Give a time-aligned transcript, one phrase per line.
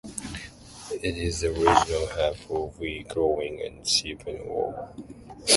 [1.03, 4.91] It is the regional hub for wheat growing and sheep and wool.